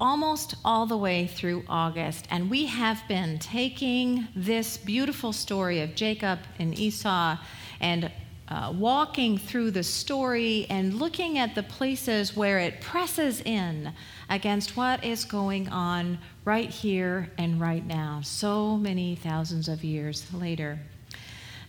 [0.00, 5.94] almost all the way through August, and we have been taking this beautiful story of
[5.94, 7.36] Jacob and Esau
[7.80, 8.10] and
[8.48, 13.92] uh, walking through the story and looking at the places where it presses in
[14.30, 20.32] against what is going on right here and right now, so many thousands of years
[20.32, 20.78] later.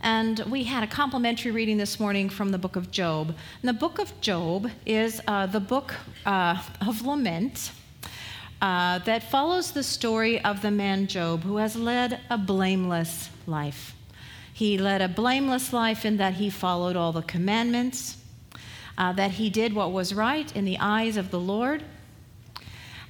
[0.02, 3.36] And we had a complementary reading this morning from the book of Job.
[3.62, 7.72] And the book of Job is uh, the book uh, of lament
[8.62, 13.96] uh, that follows the story of the man Job, who has led a blameless life.
[14.52, 18.18] He led a blameless life in that he followed all the commandments,
[18.98, 21.84] uh, that he did what was right in the eyes of the Lord,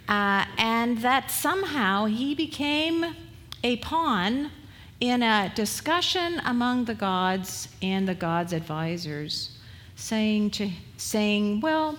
[0.09, 3.15] uh, and that somehow he became
[3.63, 4.51] a pawn
[4.99, 9.57] in a discussion among the gods and the gods' advisors,
[9.95, 11.97] saying, to, saying well,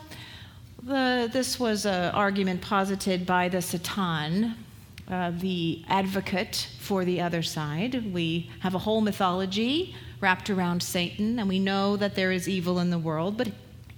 [0.82, 4.54] the, this was an argument posited by the Satan,
[5.08, 8.12] uh, the advocate for the other side.
[8.12, 12.78] We have a whole mythology wrapped around Satan, and we know that there is evil
[12.78, 13.36] in the world.
[13.36, 13.48] But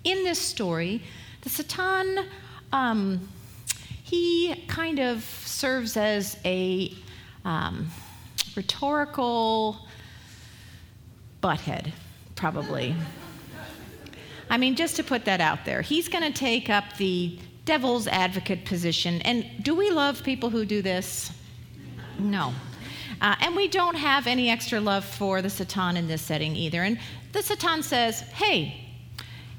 [0.05, 1.03] in this story,
[1.43, 2.27] the Satan,
[2.73, 3.29] um,
[4.03, 6.95] he kind of serves as a
[7.45, 7.89] um,
[8.57, 9.87] rhetorical
[11.43, 11.93] butthead,
[12.37, 12.95] probably.
[14.51, 18.09] I mean, just to put that out there, he's going to take up the devil's
[18.09, 19.23] advocate position.
[19.23, 21.31] And do we love people who do this?
[22.19, 22.53] No.
[23.21, 26.83] Uh, and we don't have any extra love for the Satan in this setting either.
[26.83, 26.99] And
[27.33, 28.89] the Satan says, hey,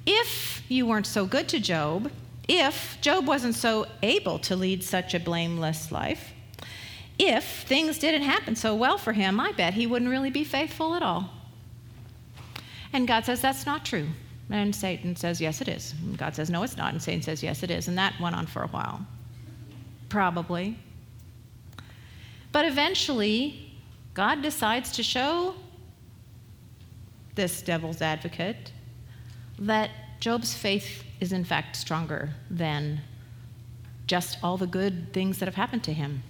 [0.05, 2.11] if you weren't so good to Job,
[2.49, 6.33] if Job wasn't so able to lead such a blameless life,
[7.17, 10.95] if things didn't happen so well for him, I bet he wouldn't really be faithful
[10.95, 11.29] at all.
[12.91, 14.07] And God says that's not true.
[14.49, 15.93] And Satan says, yes, it is.
[16.01, 16.91] And God says, no, it's not.
[16.91, 17.87] And Satan says, yes, it is.
[17.87, 19.05] And that went on for a while.
[20.09, 20.77] Probably.
[22.51, 23.71] But eventually,
[24.13, 25.55] God decides to show
[27.35, 28.73] this devil's advocate
[29.57, 33.01] that Job's faith is, in fact, stronger than
[34.05, 36.23] just all the good things that have happened to him.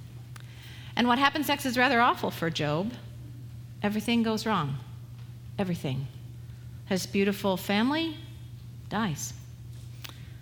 [0.95, 2.93] And what happens next is rather awful for Job.
[3.81, 4.77] Everything goes wrong.
[5.57, 6.07] Everything.
[6.91, 8.17] His beautiful family
[8.89, 9.33] dies.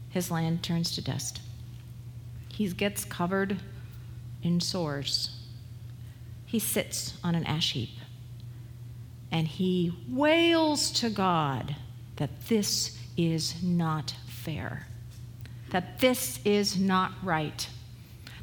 [0.09, 1.41] His land turns to dust.
[2.51, 3.57] He gets covered
[4.41, 5.29] in sores.
[6.47, 7.91] He sits on an ash heap
[9.31, 11.75] and he wails to God
[12.15, 14.88] that this is not fair,
[15.69, 17.69] that this is not right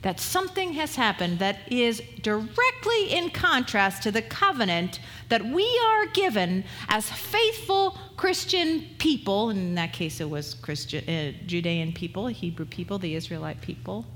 [0.07, 5.01] that something has happened that is directly in contrast to the covenant
[5.31, 9.51] that we are given as faithful Christian people.
[9.51, 14.07] In that case, it was Christian, uh, Judean people, Hebrew people, the Israelite people.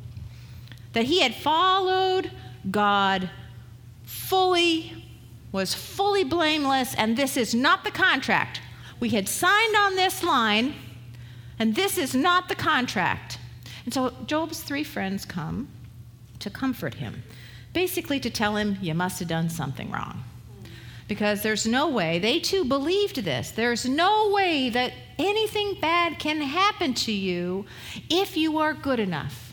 [0.92, 2.30] That he had followed
[2.70, 3.28] God
[4.04, 5.04] fully,
[5.50, 8.60] was fully blameless, and this is not the contract.
[9.00, 10.72] We had signed on this line,
[11.58, 13.40] and this is not the contract.
[13.84, 15.66] And so Job's three friends come
[16.40, 17.22] to comfort him,
[17.72, 20.24] basically to tell him, You must have done something wrong.
[21.08, 23.50] Because there's no way, they too believed this.
[23.50, 27.66] There's no way that anything bad can happen to you
[28.08, 29.52] if you are good enough,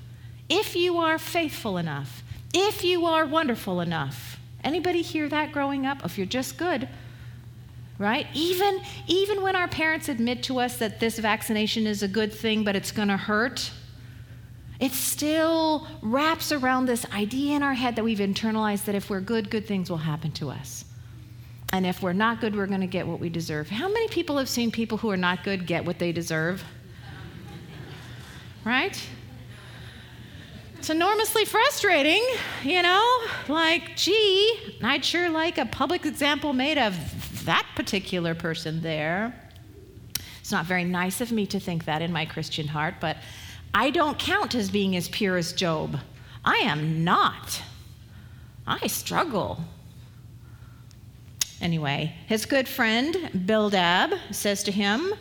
[0.50, 4.40] if you are faithful enough, if you are wonderful enough.
[4.64, 6.04] Anybody hear that growing up?
[6.06, 6.88] If you're just good,
[7.98, 8.28] right?
[8.34, 12.64] Even, even when our parents admit to us that this vaccination is a good thing,
[12.64, 13.72] but it's going to hurt,
[14.80, 19.22] it still wraps around this idea in our head that we've internalized that if we're
[19.22, 20.86] good, good things will happen to us.
[21.74, 23.70] And if we're not good, we're going to get what we deserve.
[23.70, 26.64] How many people have seen people who are not good get what they deserve?
[28.64, 29.02] Right?
[30.78, 32.24] It's enormously frustrating,
[32.64, 33.04] you know?
[33.48, 36.96] Like, gee, I'd sure like a public example made of
[37.46, 39.34] that particular person there.
[40.40, 43.18] It's not very nice of me to think that in my Christian heart, but
[43.74, 46.00] I don't count as being as pure as Job.
[46.44, 47.62] I am not.
[48.66, 49.62] I struggle.
[51.60, 55.14] Anyway, his good friend Bildad says to him,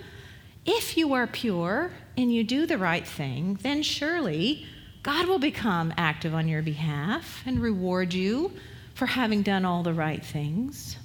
[0.65, 4.67] If you are pure and you do the right thing, then surely
[5.03, 8.53] God will become active on your behalf and reward you
[8.95, 10.97] for having done all the right things.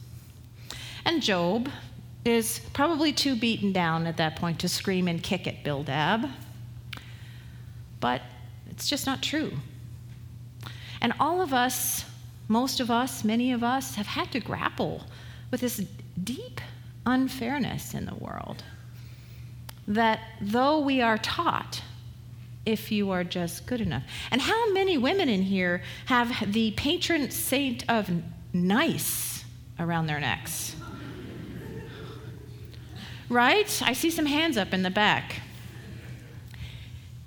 [1.05, 1.69] And Job
[2.25, 6.29] is probably too beaten down at that point to scream and kick at Bildad.
[8.01, 8.21] But
[8.69, 9.53] it's just not true.
[10.99, 12.03] And all of us,
[12.49, 15.03] most of us, many of us, have had to grapple
[15.49, 15.81] with this
[16.21, 16.59] deep
[17.05, 18.63] unfairness in the world.
[19.87, 21.81] That though we are taught,
[22.65, 24.03] if you are just good enough.
[24.29, 28.09] And how many women in here have the patron saint of
[28.53, 29.43] nice
[29.79, 30.75] around their necks?
[33.29, 33.81] Right?
[33.83, 35.41] I see some hands up in the back.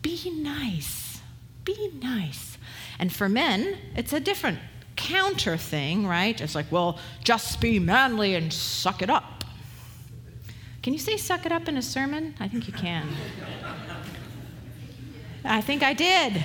[0.04, 1.22] Be nice.
[1.64, 2.58] Be nice.
[2.98, 4.58] And for men, it's a different
[4.96, 6.38] counter thing, right?
[6.38, 9.44] It's like, well, just be manly and suck it up.
[10.82, 12.34] Can you say suck it up in a sermon?
[12.38, 13.08] I think you can.
[15.42, 16.44] I think I did.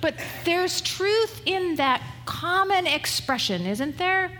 [0.00, 0.14] But
[0.44, 4.30] there's truth in that common expression, isn't there?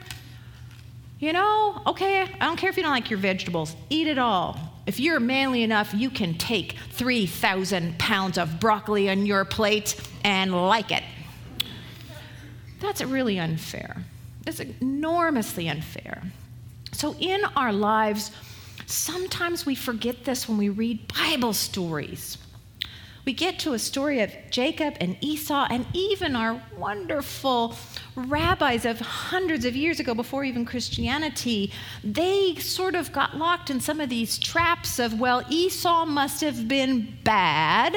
[1.18, 4.71] You know, okay, I don't care if you don't like your vegetables, eat it all.
[4.86, 10.54] If you're manly enough, you can take 3,000 pounds of broccoli on your plate and
[10.54, 11.04] like it.
[12.80, 14.04] That's really unfair.
[14.46, 16.22] It's enormously unfair.
[16.92, 18.32] So, in our lives,
[18.86, 22.38] sometimes we forget this when we read Bible stories
[23.24, 27.76] we get to a story of Jacob and Esau, and even our wonderful
[28.14, 31.72] rabbis of hundreds of years ago, before even Christianity,
[32.04, 36.68] they sort of got locked in some of these traps of, well, Esau must have
[36.68, 37.96] been bad,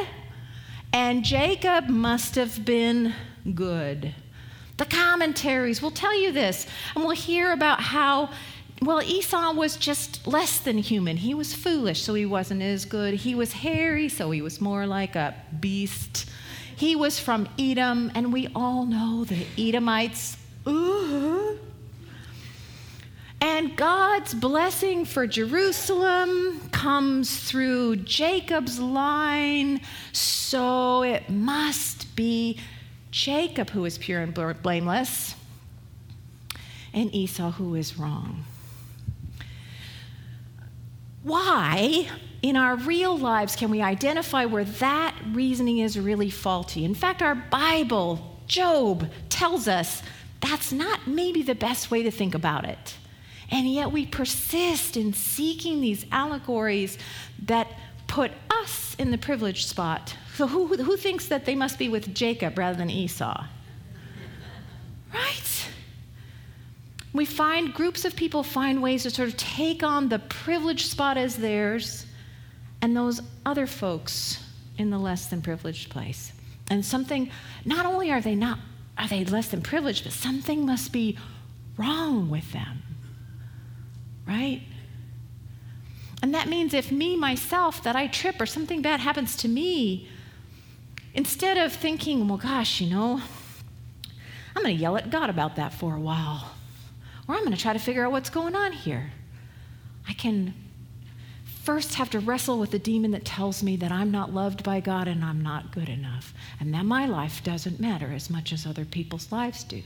[0.94, 3.14] and Jacob must have been
[3.54, 4.14] good.
[4.78, 8.30] The commentaries will tell you this, and we'll hear about how
[8.82, 11.18] well, Esau was just less than human.
[11.18, 13.14] He was foolish, so he wasn't as good.
[13.14, 16.30] He was hairy, so he was more like a beast.
[16.78, 20.38] He was from Edom, and we all know the Edomites.
[20.68, 21.60] Ooh.
[23.40, 29.82] And God's blessing for Jerusalem comes through Jacob's line,
[30.12, 32.60] so it must be
[33.12, 35.36] Jacob who is pure and blameless,
[36.94, 38.46] and Esau who is wrong
[41.26, 42.08] why
[42.44, 46.86] in our real lives can we identify where that reasoning is really faulty?
[46.86, 50.04] In fact, our Bible, Job, tells us
[50.40, 52.96] that's not maybe the best way to think about it.
[53.50, 57.00] And yet we persist in seeking these allegories
[57.46, 57.68] that
[58.06, 60.16] put us in the privileged spot.
[60.36, 63.46] So, who, who thinks that they must be with Jacob rather than Esau?
[65.14, 65.45] Right?
[67.16, 71.18] We find groups of people find ways to sort of take on the privileged spot
[71.18, 72.06] as theirs
[72.82, 74.44] and those other folks
[74.78, 76.34] in the less than privileged place.
[76.70, 77.32] And something,
[77.64, 78.60] not only are they not,
[78.98, 81.18] are they less than privileged, but something must be
[81.78, 82.84] wrong with them.
[84.28, 84.64] Right?
[86.22, 90.10] And that means if me, myself, that I trip or something bad happens to me,
[91.14, 93.22] instead of thinking, well, gosh, you know,
[94.54, 96.55] I'm going to yell at God about that for a while
[97.28, 99.12] or I'm going to try to figure out what's going on here.
[100.08, 100.54] I can
[101.64, 104.80] first have to wrestle with the demon that tells me that I'm not loved by
[104.80, 108.68] God and I'm not good enough, and that my life doesn't matter as much as
[108.68, 109.82] other people's lives do.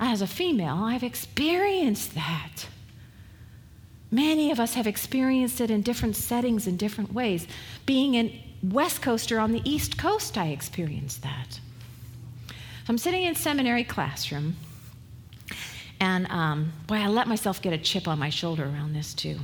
[0.00, 2.66] As a female, I've experienced that.
[4.10, 7.46] Many of us have experienced it in different settings in different ways.
[7.86, 11.60] Being a West Coaster on the East Coast, I experienced that.
[12.88, 14.56] I'm sitting in seminary classroom
[16.00, 19.38] and um, boy, I let myself get a chip on my shoulder around this too.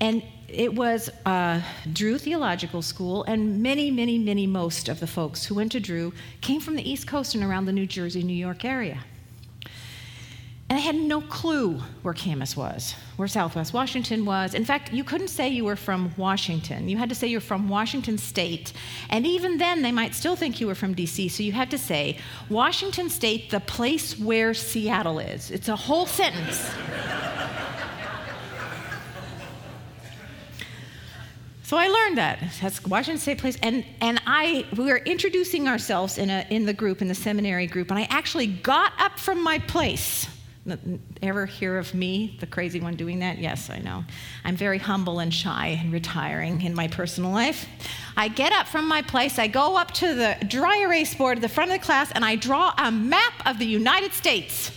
[0.00, 1.60] And it was uh,
[1.92, 6.12] Drew Theological School, and many, many, many, most of the folks who went to Drew
[6.40, 9.04] came from the East Coast and around the New Jersey, New York area.
[10.68, 14.52] And I had no clue where Camas was, where Southwest Washington was.
[14.52, 16.88] In fact, you couldn't say you were from Washington.
[16.88, 18.72] You had to say you were from Washington State.
[19.08, 21.30] And even then, they might still think you were from DC.
[21.30, 22.18] So you had to say,
[22.50, 25.52] Washington State, the place where Seattle is.
[25.52, 26.68] It's a whole sentence.
[31.62, 32.42] So I learned that.
[32.60, 33.56] That's Washington State Place.
[33.62, 37.68] And, and I, we were introducing ourselves in, a, in the group, in the seminary
[37.68, 40.28] group, and I actually got up from my place
[41.22, 43.38] Ever hear of me, the crazy one doing that?
[43.38, 44.04] Yes, I know.
[44.44, 47.68] I'm very humble and shy and retiring in my personal life.
[48.16, 51.42] I get up from my place, I go up to the dry erase board at
[51.42, 54.72] the front of the class, and I draw a map of the United States.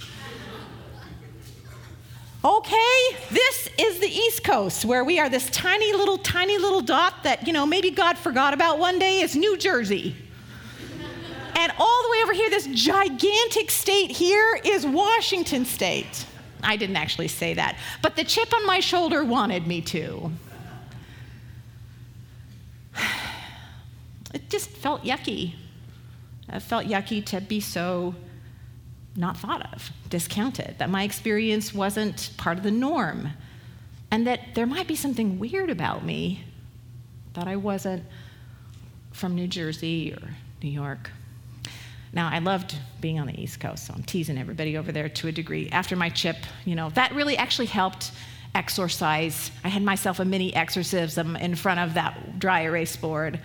[2.46, 7.24] Okay, this is the East Coast, where we are this tiny little, tiny little dot
[7.24, 10.16] that, you know, maybe God forgot about one day is New Jersey.
[11.60, 16.26] And all the way over here, this gigantic state here is Washington State.
[16.64, 20.32] I didn't actually say that, but the chip on my shoulder wanted me to.
[24.32, 25.56] It just felt yucky.
[26.48, 28.14] It felt yucky to be so
[29.16, 33.32] not thought of, discounted, that my experience wasn't part of the norm,
[34.12, 36.44] and that there might be something weird about me
[37.34, 38.04] that I wasn't
[39.12, 41.10] from New Jersey or New York.
[42.12, 45.28] Now, I loved being on the East Coast, so I'm teasing everybody over there to
[45.28, 45.70] a degree.
[45.70, 48.12] After my chip, you know, that really actually helped
[48.56, 49.52] exorcise.
[49.64, 53.40] I had myself a mini exorcism in front of that dry erase board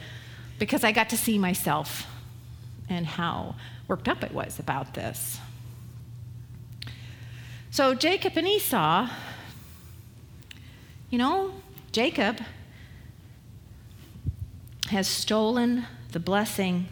[0.59, 2.07] because I got to see myself
[2.89, 3.57] and how
[3.87, 5.39] worked up it was about this.
[7.71, 9.09] So, Jacob and Esau,
[11.11, 11.53] you know,
[11.93, 12.41] Jacob
[14.89, 16.89] has stolen the blessing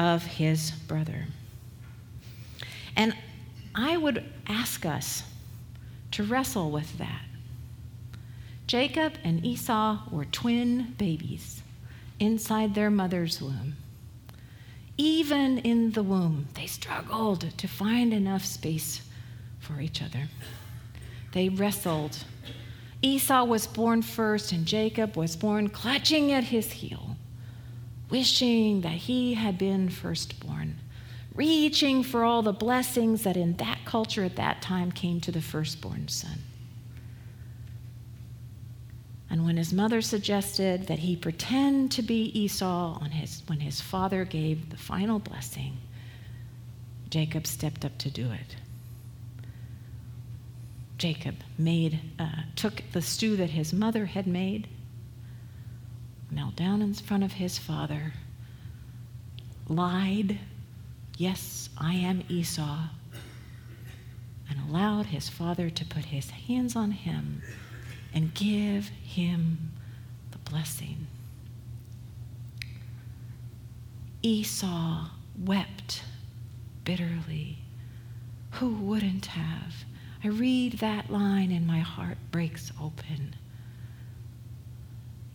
[0.00, 1.26] of his brother.
[2.96, 3.14] And
[3.74, 5.24] I would ask us
[6.12, 7.20] to wrestle with that.
[8.66, 11.62] Jacob and Esau were twin babies
[12.18, 13.76] inside their mother's womb.
[14.96, 19.02] Even in the womb, they struggled to find enough space
[19.58, 20.28] for each other.
[21.32, 22.24] They wrestled.
[23.02, 27.16] Esau was born first, and Jacob was born clutching at his heel
[28.10, 30.78] wishing that he had been firstborn,
[31.34, 35.40] reaching for all the blessings that in that culture at that time came to the
[35.40, 36.38] firstborn son.
[39.30, 43.80] And when his mother suggested that he pretend to be Esau on his, when his
[43.80, 45.78] father gave the final blessing,
[47.10, 48.56] Jacob stepped up to do it.
[50.98, 54.68] Jacob made, uh, took the stew that his mother had made
[56.30, 58.12] knelt down in front of his father,
[59.68, 60.38] lied,
[61.16, 62.78] Yes, I am Esau,
[64.48, 67.42] and allowed his father to put his hands on him
[68.14, 69.72] and give him
[70.30, 71.06] the blessing.
[74.22, 75.06] Esau
[75.38, 76.02] wept
[76.84, 77.58] bitterly.
[78.52, 79.84] Who wouldn't have?
[80.24, 83.34] I read that line and my heart breaks open.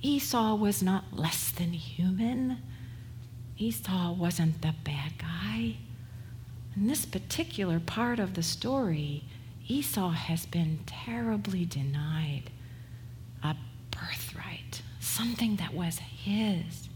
[0.05, 2.59] Esau was not less than human.
[3.57, 5.77] Esau wasn't the bad guy.
[6.75, 9.23] In this particular part of the story,
[9.67, 12.51] Esau has been terribly denied
[13.41, 13.55] a
[13.89, 16.87] birthright, something that was his.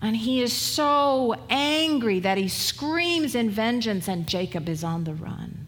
[0.00, 5.12] And he is so angry that he screams in vengeance, and Jacob is on the
[5.12, 5.66] run.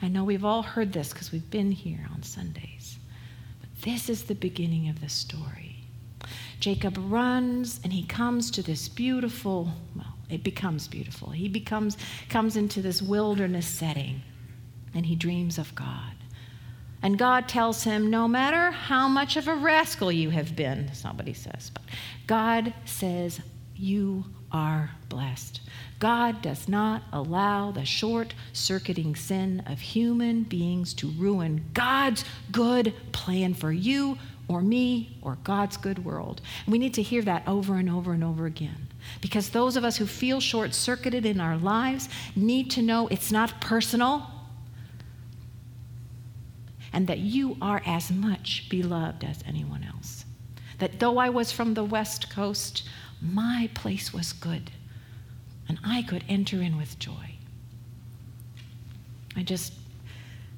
[0.00, 2.71] I know we've all heard this because we've been here on Sundays.
[3.82, 5.76] This is the beginning of the story.
[6.60, 11.30] Jacob runs and he comes to this beautiful, well, it becomes beautiful.
[11.30, 11.96] He becomes
[12.28, 14.22] comes into this wilderness setting
[14.94, 16.14] and he dreams of God.
[17.02, 21.32] And God tells him, no matter how much of a rascal you have been, somebody
[21.32, 21.82] says, but
[22.28, 23.40] God says,
[23.74, 25.60] you are blessed.
[25.98, 32.92] God does not allow the short circuiting sin of human beings to ruin God's good
[33.12, 34.18] plan for you
[34.48, 36.40] or me or God's good world.
[36.66, 38.88] We need to hear that over and over and over again.
[39.20, 43.32] Because those of us who feel short circuited in our lives need to know it's
[43.32, 44.28] not personal
[46.92, 50.24] and that you are as much beloved as anyone else.
[50.78, 52.82] That though I was from the West Coast,
[53.22, 54.70] my place was good
[55.68, 57.36] and I could enter in with joy.
[59.36, 59.72] I just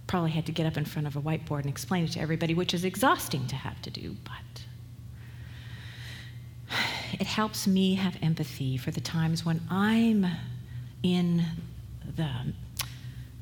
[0.07, 2.55] probably had to get up in front of a whiteboard and explain it to everybody,
[2.55, 4.63] which is exhausting to have to do, but
[7.21, 10.27] it helps me have empathy for the times when I'm
[11.03, 11.45] in
[12.17, 12.31] the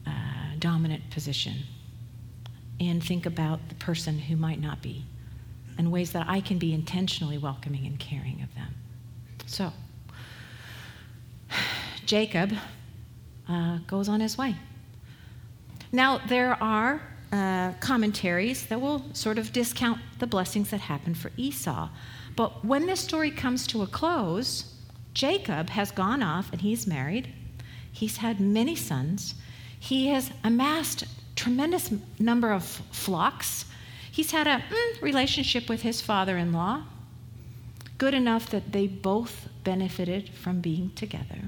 [0.06, 0.10] uh,
[0.58, 1.54] dominant position
[2.80, 5.04] and think about the person who might not be
[5.78, 8.74] and ways that I can be intentionally welcoming and caring of them.
[9.46, 9.72] So,
[12.06, 12.52] Jacob
[13.48, 14.56] uh, goes on his way.
[15.92, 21.30] Now, there are uh, commentaries that will sort of discount the blessings that happened for
[21.36, 21.88] Esau.
[22.36, 24.74] But when this story comes to a close,
[25.14, 27.28] Jacob has gone off and he's married.
[27.90, 29.34] He's had many sons.
[29.78, 31.04] He has amassed
[31.36, 33.66] tremendous number of flocks.
[34.10, 36.84] He's had a mm, relationship with his father-in-law,
[38.02, 41.38] good enough that they both benefited from being together.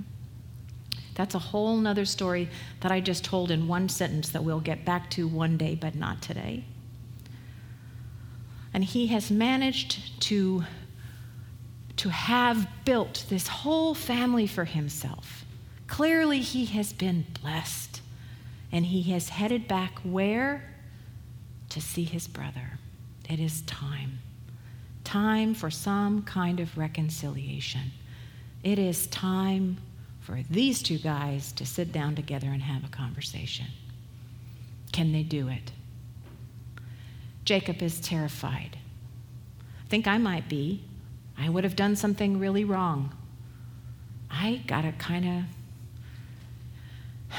[1.17, 4.85] That's a whole nother story that I just told in one sentence that we'll get
[4.85, 6.63] back to one day, but not today.
[8.73, 10.63] And he has managed to
[11.97, 15.45] to have built this whole family for himself.
[15.89, 18.01] Clearly, he has been blessed.
[18.71, 20.73] And he has headed back where?
[21.71, 22.79] To see his brother.
[23.29, 24.21] It is time.
[25.05, 27.93] Time for some kind of reconciliation.
[28.63, 29.77] It is time
[30.21, 33.67] for these two guys to sit down together and have a conversation.
[34.91, 35.71] Can they do it?
[37.45, 38.79] Jacob is terrified.
[39.85, 40.83] I think I might be.
[41.37, 43.15] I would have done something really wrong.
[44.31, 45.45] I got to kind
[47.31, 47.37] of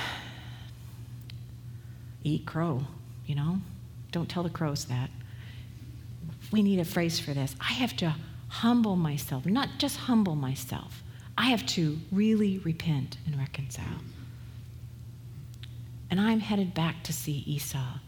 [2.23, 2.81] eat crow,
[3.25, 3.61] you know?
[4.11, 5.09] Don't tell the crows that.
[6.55, 7.53] We need a phrase for this.
[7.59, 8.15] I have to
[8.47, 11.03] humble myself, not just humble myself,
[11.37, 13.99] I have to really repent and reconcile.
[16.09, 17.99] And I'm headed back to see Esau.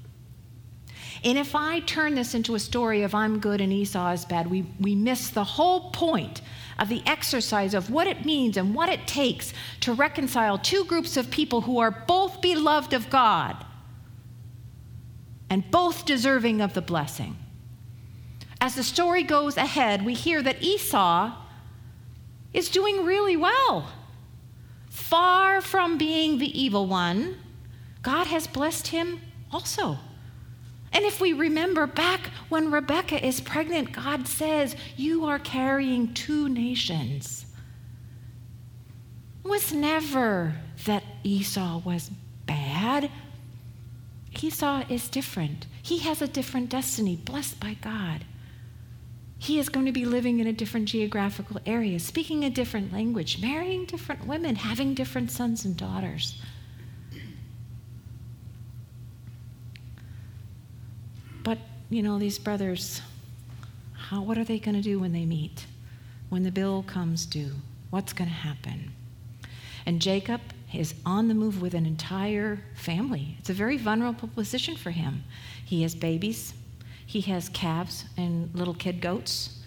[1.25, 4.49] And if I turn this into a story of I'm good and Esau is bad,
[4.49, 6.39] we, we miss the whole point
[6.79, 11.17] of the exercise of what it means and what it takes to reconcile two groups
[11.17, 13.65] of people who are both beloved of God
[15.49, 17.35] and both deserving of the blessing.
[18.59, 21.33] As the story goes ahead, we hear that Esau
[22.53, 23.89] is doing really well.
[24.89, 27.37] Far from being the evil one,
[28.01, 29.21] God has blessed him
[29.51, 29.97] also.
[30.91, 36.49] And if we remember back when Rebecca is pregnant, God says, You are carrying two
[36.49, 37.45] nations.
[39.43, 42.09] It was never that Esau was
[42.45, 43.11] bad.
[44.41, 45.67] Esau is different.
[45.81, 48.23] He has a different destiny, blessed by God.
[49.39, 53.39] He is going to be living in a different geographical area, speaking a different language,
[53.39, 56.41] marrying different women, having different sons and daughters.
[61.43, 63.01] But, you know, these brothers,
[63.93, 65.65] how, what are they going to do when they meet?
[66.29, 67.53] When the bill comes due?
[67.89, 68.91] What's going to happen?
[69.85, 70.41] And Jacob
[70.73, 73.37] is on the move with an entire family.
[73.39, 75.23] It's a very vulnerable position for him.
[75.63, 76.53] He has babies,
[77.07, 79.57] he has calves and little kid goats.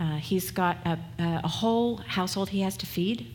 [0.00, 3.32] Uh, he's got a, a whole household he has to feed.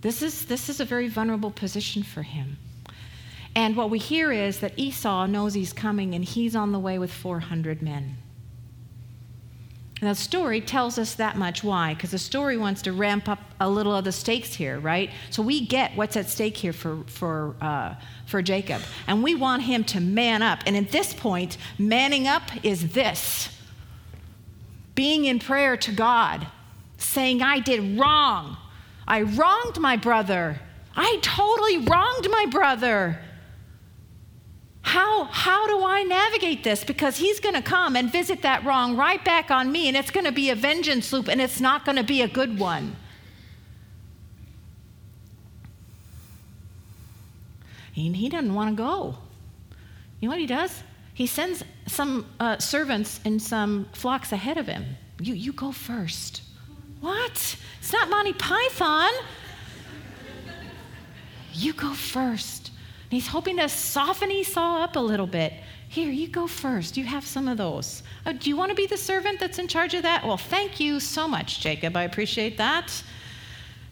[0.00, 2.56] This is, this is a very vulnerable position for him.
[3.54, 6.98] And what we hear is that Esau knows he's coming and he's on the way
[6.98, 8.16] with 400 men.
[10.02, 11.64] Now, the story tells us that much.
[11.64, 11.94] Why?
[11.94, 15.10] Because the story wants to ramp up a little of the stakes here, right?
[15.30, 17.94] So we get what's at stake here for, for, uh,
[18.26, 18.82] for Jacob.
[19.06, 20.60] And we want him to man up.
[20.66, 23.48] And at this point, manning up is this
[24.94, 26.46] being in prayer to God,
[26.98, 28.56] saying, I did wrong.
[29.08, 30.60] I wronged my brother.
[30.94, 33.20] I totally wronged my brother.
[34.86, 36.84] How, how do I navigate this?
[36.84, 40.12] Because he's going to come and visit that wrong right back on me, and it's
[40.12, 42.94] going to be a vengeance loop, and it's not going to be a good one.
[47.96, 49.18] And he doesn't want to go.
[50.20, 50.84] You know what he does?
[51.14, 54.84] He sends some uh, servants and some flocks ahead of him.
[55.18, 56.42] You, you go first.
[57.00, 57.56] What?
[57.80, 59.10] It's not Monty Python.
[61.54, 62.70] You go first.
[63.06, 65.52] And he's hoping to soften Esau up a little bit.
[65.88, 66.96] Here, you go first.
[66.96, 68.02] You have some of those.
[68.26, 70.24] Oh, do you want to be the servant that's in charge of that?
[70.26, 71.96] Well, thank you so much, Jacob.
[71.96, 73.02] I appreciate that.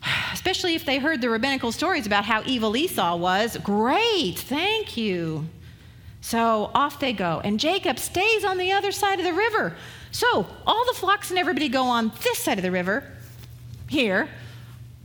[0.32, 3.56] Especially if they heard the rabbinical stories about how evil Esau was.
[3.58, 5.46] Great, thank you.
[6.20, 7.40] So off they go.
[7.44, 9.76] And Jacob stays on the other side of the river.
[10.10, 13.04] So all the flocks and everybody go on this side of the river,
[13.88, 14.28] here,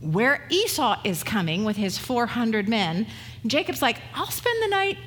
[0.00, 3.06] where Esau is coming with his 400 men.
[3.46, 4.98] Jacob's like, I'll spend the night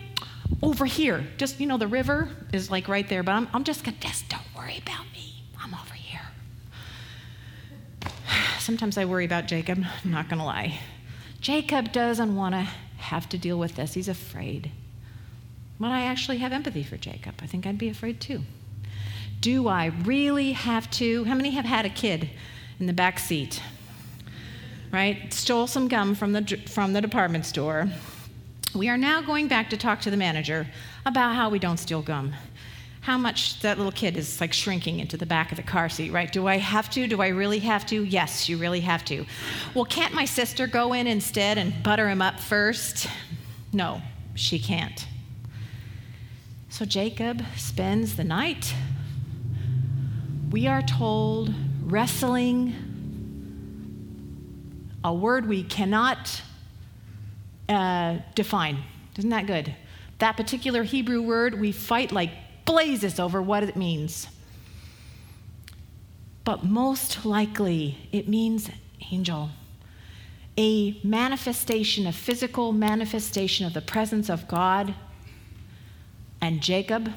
[0.62, 1.26] over here.
[1.38, 4.28] Just, you know, the river is like right there, but I'm, I'm just gonna, just
[4.30, 5.44] don't worry about me.
[5.62, 6.22] I'm over here.
[8.60, 10.80] Sometimes I worry about Jacob, I'm not gonna lie.
[11.42, 12.68] Jacob doesn't wanna
[12.98, 14.72] have to deal with this, he's afraid.
[15.80, 17.36] But I actually have empathy for Jacob.
[17.42, 18.42] I think I'd be afraid too.
[19.42, 21.26] Do I really have to?
[21.26, 22.30] How many have had a kid
[22.80, 23.62] in the back seat?
[24.92, 25.34] Right?
[25.34, 27.90] Stole some gum from the, from the department store
[28.76, 30.68] we are now going back to talk to the manager
[31.06, 32.34] about how we don't steal gum.
[33.02, 36.12] How much that little kid is like shrinking into the back of the car seat,
[36.12, 36.32] right?
[36.32, 37.06] Do I have to?
[37.06, 38.04] Do I really have to?
[38.04, 39.26] Yes, you really have to.
[39.76, 43.08] Well, can't my sister go in instead and butter him up first?
[43.74, 44.02] No,
[44.36, 45.06] she can't.
[46.70, 48.74] So Jacob spends the night,
[50.50, 52.74] we are told, wrestling,
[55.04, 56.42] a word we cannot
[57.70, 58.84] uh, define.
[59.18, 59.74] Isn't that good?
[60.20, 62.32] That particular Hebrew word, we fight like
[62.66, 64.28] blazes over what it means.
[66.44, 68.70] but most likely it means
[69.12, 69.50] angel.
[70.58, 74.94] A manifestation, a physical manifestation of the presence of God
[76.42, 77.12] and Jacob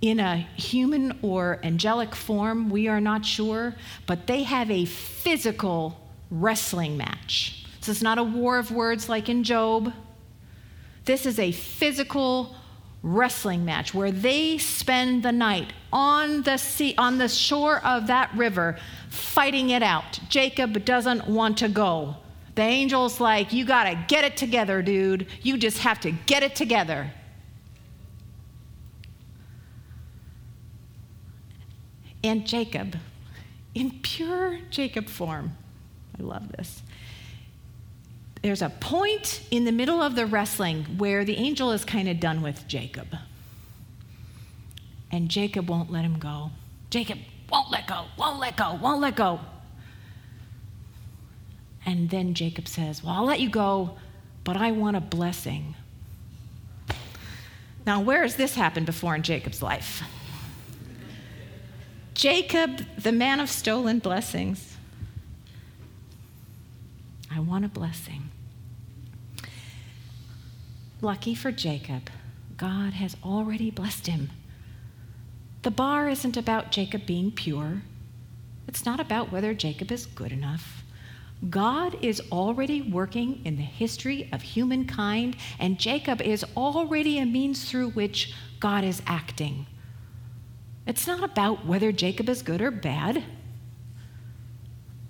[0.00, 3.74] in a human or angelic form, we are not sure,
[4.06, 5.98] but they have a physical
[6.30, 7.63] wrestling match.
[7.84, 9.92] This is not a war of words like in Job.
[11.04, 12.56] This is a physical
[13.02, 18.34] wrestling match where they spend the night on the sea on the shore of that
[18.34, 18.78] river
[19.10, 20.18] fighting it out.
[20.30, 22.16] Jacob doesn't want to go.
[22.54, 25.26] The angel's like, "You got to get it together, dude.
[25.42, 27.12] You just have to get it together."
[32.22, 32.96] And Jacob,
[33.74, 35.58] in pure Jacob form,
[36.18, 36.82] I love this.
[38.44, 42.20] There's a point in the middle of the wrestling where the angel is kind of
[42.20, 43.16] done with Jacob.
[45.10, 46.50] And Jacob won't let him go.
[46.90, 49.40] Jacob won't let go, won't let go, won't let go.
[51.86, 53.96] And then Jacob says, Well, I'll let you go,
[54.44, 55.74] but I want a blessing.
[57.86, 60.02] Now, where has this happened before in Jacob's life?
[62.12, 64.73] Jacob, the man of stolen blessings.
[67.46, 68.30] Want a blessing.
[71.00, 72.08] Lucky for Jacob,
[72.56, 74.30] God has already blessed him.
[75.62, 77.82] The bar isn't about Jacob being pure.
[78.66, 80.84] It's not about whether Jacob is good enough.
[81.50, 87.68] God is already working in the history of humankind, and Jacob is already a means
[87.68, 89.66] through which God is acting.
[90.86, 93.22] It's not about whether Jacob is good or bad.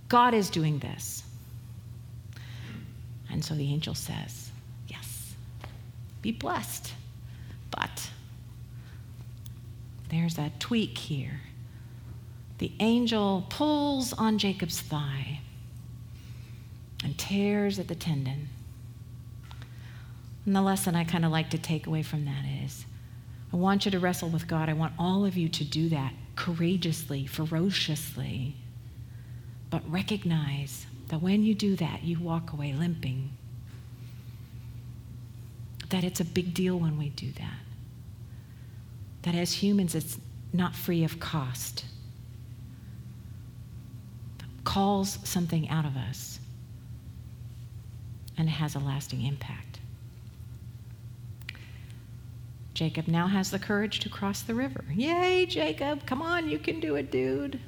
[0.09, 1.23] God is doing this.
[3.35, 4.53] And so the angel says,
[4.87, 5.35] Yes,
[6.23, 6.93] be blessed.
[7.73, 8.11] But
[10.09, 11.41] there's a tweak here.
[12.59, 15.41] The angel pulls on Jacob's thigh
[17.03, 18.51] and tears at the tendon.
[20.47, 22.87] And the lesson I kind of like to take away from that is
[23.53, 24.69] I want you to wrestle with God.
[24.69, 28.55] I want all of you to do that courageously, ferociously.
[29.71, 33.31] But recognize that when you do that, you walk away limping.
[35.91, 37.61] That it's a big deal when we do that.
[39.23, 40.19] That as humans, it's
[40.53, 41.85] not free of cost.
[44.65, 46.41] Calls something out of us
[48.37, 49.79] and it has a lasting impact.
[52.75, 54.85] Jacob now has the courage to cross the river.
[54.93, 57.61] Yay, Jacob, come on, you can do it, dude.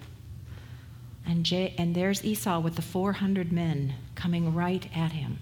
[1.27, 5.39] And, and there's Esau with the 400 men coming right at him.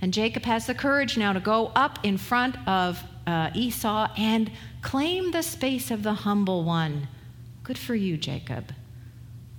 [0.00, 4.50] And Jacob has the courage now to go up in front of uh, Esau and
[4.80, 7.08] claim the space of the humble one.
[7.62, 8.72] Good for you, Jacob.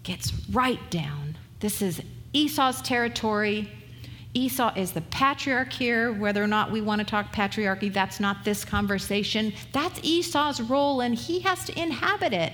[0.04, 1.38] Gets right down.
[1.60, 2.02] This is
[2.34, 3.72] Esau's territory.
[4.34, 6.12] Esau is the patriarch here.
[6.12, 9.54] Whether or not we want to talk patriarchy, that's not this conversation.
[9.72, 12.52] That's Esau's role, and he has to inhabit it.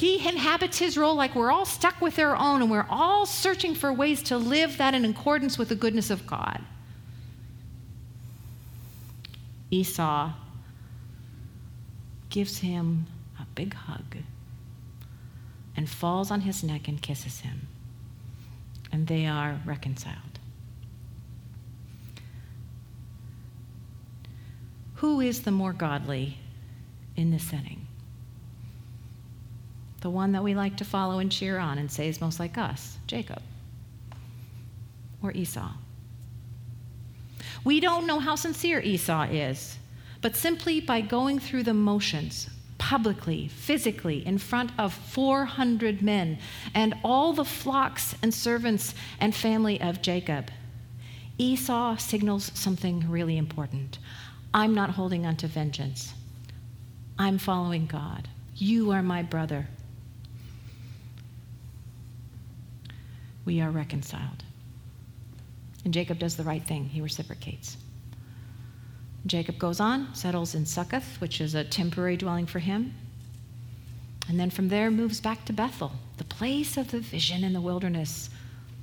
[0.00, 3.74] He inhabits his role like we're all stuck with our own, and we're all searching
[3.74, 6.64] for ways to live that in accordance with the goodness of God.
[9.70, 10.32] Esau
[12.30, 13.04] gives him
[13.38, 14.16] a big hug
[15.76, 17.68] and falls on his neck and kisses him,
[18.90, 20.38] and they are reconciled.
[24.94, 26.38] Who is the more godly
[27.16, 27.79] in this setting?
[30.00, 32.56] The one that we like to follow and cheer on and say is most like
[32.56, 33.42] us, Jacob
[35.22, 35.70] or Esau.
[37.64, 39.76] We don't know how sincere Esau is,
[40.22, 46.38] but simply by going through the motions, publicly, physically, in front of 400 men
[46.74, 50.50] and all the flocks and servants and family of Jacob,
[51.36, 53.98] Esau signals something really important.
[54.52, 56.14] I'm not holding on to vengeance.
[57.18, 58.28] I'm following God.
[58.56, 59.68] You are my brother.
[63.44, 64.44] We are reconciled.
[65.84, 67.76] And Jacob does the right thing, he reciprocates.
[69.26, 72.94] Jacob goes on, settles in Succoth, which is a temporary dwelling for him.
[74.28, 77.60] And then from there moves back to Bethel, the place of the vision in the
[77.60, 78.30] wilderness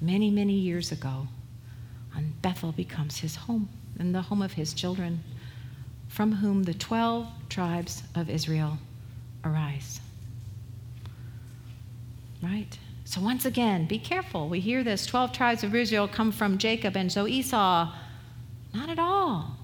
[0.02, 1.28] many, many years ago.
[2.16, 5.24] And Bethel becomes his home and the home of his children
[6.08, 8.78] from whom the 12 tribes of Israel
[9.44, 10.02] arise.
[12.42, 12.78] Right?
[13.08, 14.50] So, once again, be careful.
[14.50, 17.94] We hear this 12 tribes of Israel come from Jacob, and so Esau,
[18.74, 19.56] not at all.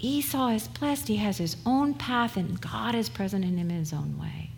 [0.00, 1.06] Esau is blessed.
[1.06, 4.50] He has his own path, and God is present in him in his own way.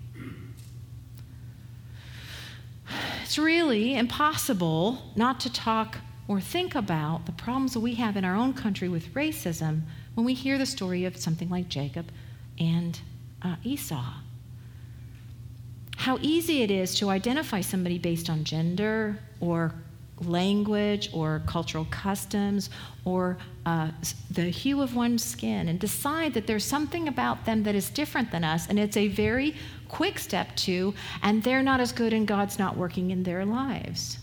[3.22, 8.24] it's really impossible not to talk or think about the problems that we have in
[8.24, 9.82] our own country with racism
[10.14, 12.10] when we hear the story of something like Jacob
[12.58, 12.98] and
[13.42, 14.14] uh, Esau.
[16.06, 19.74] How easy it is to identify somebody based on gender or
[20.20, 22.70] language or cultural customs
[23.04, 23.90] or uh,
[24.30, 28.30] the hue of one's skin and decide that there's something about them that is different
[28.30, 28.68] than us.
[28.68, 29.56] And it's a very
[29.88, 34.18] quick step to, and they're not as good and God's not working in their lives.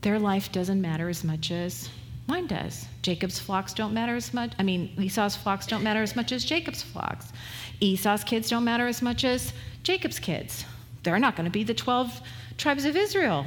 [0.00, 1.88] Their life doesn't matter as much as
[2.26, 2.86] mine does.
[3.02, 4.54] Jacob's flocks don't matter as much.
[4.58, 7.32] I mean, Esau's flocks don't matter as much as Jacob's flocks.
[7.80, 10.64] Esau's kids don't matter as much as Jacob's kids.
[11.02, 12.20] They're not going to be the 12
[12.56, 13.46] tribes of Israel.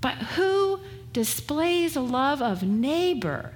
[0.00, 0.80] But who
[1.12, 3.52] displays a love of neighbor?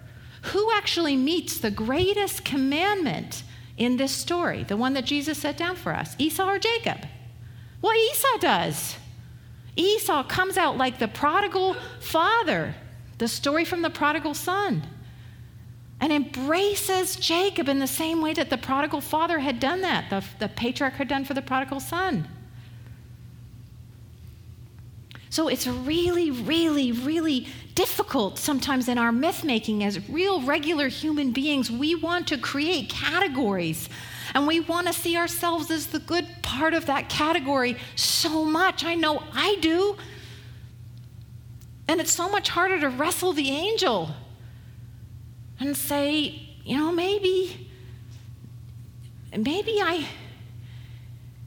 [0.47, 3.45] Who actually meets the greatest commandment
[3.77, 6.15] in this story, the one that Jesus set down for us?
[6.19, 7.07] Esau or Jacob?
[7.81, 8.97] Well, Esau does.
[9.77, 12.75] Esau comes out like the prodigal father,
[13.19, 14.83] the story from the prodigal son,
[16.03, 20.25] and embraces Jacob in the same way that the prodigal father had done that, the,
[20.41, 22.27] the patriarch had done for the prodigal son.
[25.31, 31.31] So it's really, really, really difficult sometimes in our myth making as real, regular human
[31.31, 31.71] beings.
[31.71, 33.89] We want to create categories
[34.35, 38.85] and we want to see ourselves as the good part of that category so much.
[38.85, 39.97] I know I do.
[41.87, 44.11] And it's so much harder to wrestle the angel
[45.63, 47.69] and say, you know, maybe,
[49.37, 50.07] maybe I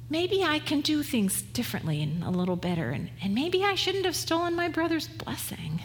[0.09, 4.05] maybe I can do things differently and a little better, and, and maybe I shouldn't
[4.05, 5.81] have stolen my brother's blessing.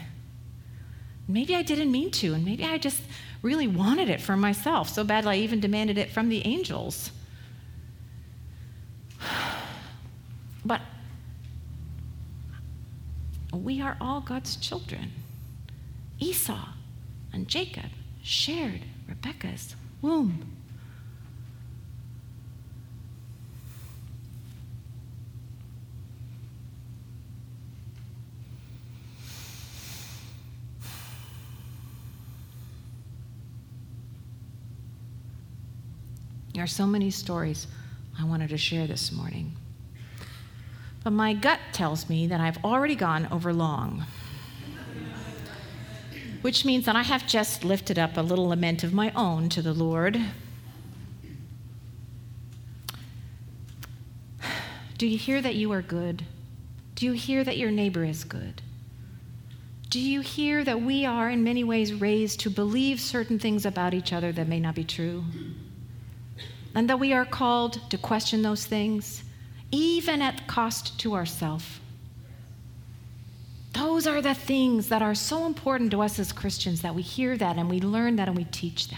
[1.26, 3.02] Maybe I didn't mean to, and maybe I just
[3.42, 7.10] really wanted it for myself so badly I even demanded it from the angels.
[10.62, 10.82] But
[13.54, 15.10] we are all God's children.
[16.18, 16.68] Esau
[17.32, 17.90] and Jacob
[18.22, 20.56] shared Rebecca's womb.
[36.54, 37.66] There are so many stories
[38.18, 39.56] I wanted to share this morning.
[41.02, 44.04] But my gut tells me that I've already gone over long,
[46.42, 49.62] which means that I have just lifted up a little lament of my own to
[49.62, 50.20] the Lord.
[54.98, 56.24] Do you hear that you are good?
[56.94, 58.62] Do you hear that your neighbor is good?
[59.88, 63.94] Do you hear that we are, in many ways, raised to believe certain things about
[63.94, 65.24] each other that may not be true?
[66.74, 69.24] and that we are called to question those things,
[69.70, 71.80] even at cost to ourselves.
[74.00, 77.36] Those are the things that are so important to us as Christians that we hear
[77.36, 78.96] that and we learn that and we teach that.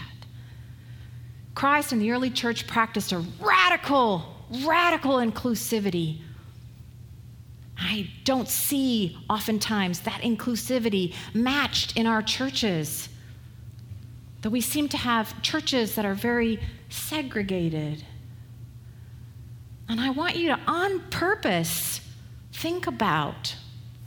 [1.55, 4.23] Christ and the early church practiced a radical,
[4.63, 6.21] radical inclusivity.
[7.77, 13.09] I don't see oftentimes that inclusivity matched in our churches.
[14.39, 18.05] That we seem to have churches that are very segregated.
[19.89, 21.99] And I want you to, on purpose,
[22.53, 23.57] think about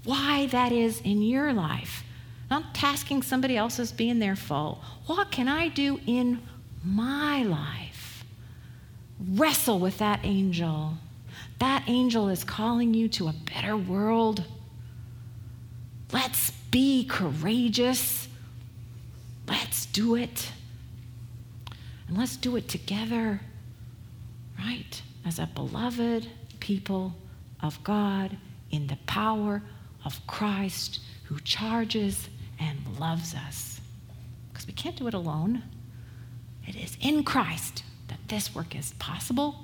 [0.07, 2.03] why that is in your life.
[2.51, 4.79] Not tasking somebody else as being their fault.
[5.07, 6.41] What can I do in
[6.85, 8.25] my life?
[9.19, 10.95] Wrestle with that angel.
[11.59, 14.45] That angel is calling you to a better world.
[16.13, 18.29] Let's be courageous.
[19.49, 20.53] Let's do it.
[22.07, 23.41] And let's do it together,
[24.57, 25.03] right?
[25.25, 26.29] As a beloved
[26.61, 27.17] people
[27.61, 28.37] of God
[28.71, 29.63] in the power
[30.07, 32.29] of Christ who charges
[32.61, 33.81] and loves us.
[34.49, 35.65] Because we can't do it alone.
[36.67, 39.57] It is in Christ that this work is possible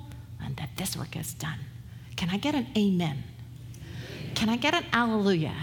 [0.43, 1.59] and that this work is done.
[2.17, 3.23] Can I get an amen?
[4.35, 5.53] Can I get an alleluia?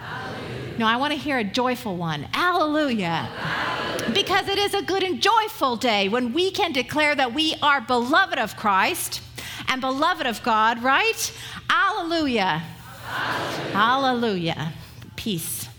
[0.00, 0.78] alleluia.
[0.78, 2.26] No, I want to hear a joyful one.
[2.32, 3.28] Alleluia.
[3.28, 4.14] alleluia.
[4.14, 7.82] Because it is a good and joyful day when we can declare that we are
[7.82, 9.20] beloved of Christ
[9.68, 11.32] and beloved of God, right?
[11.70, 12.62] Alleluia.
[13.74, 13.74] Alleluia.
[13.74, 14.72] Alleluia.
[15.16, 15.71] Peace.